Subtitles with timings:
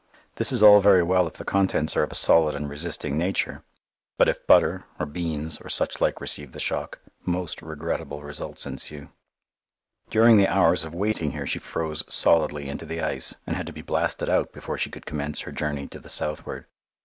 [0.37, 3.63] This is all very well if the contents are of a solid and resisting nature;
[4.17, 9.09] but if butter, or beans, or such like receive the shock, most regrettable results ensue.
[10.09, 13.73] During the hours of waiting here she froze solidly into the ice, and had to
[13.73, 16.65] be blasted out before she could commence her journey to the southward.